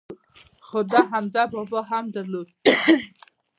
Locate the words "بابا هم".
1.53-2.05